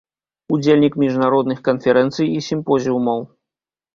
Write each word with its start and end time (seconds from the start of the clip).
Удзельнік 0.55 0.93
міжнародных 1.03 1.59
канферэнцый 1.67 2.27
і 2.39 2.43
сімпозіумаў. 2.47 3.19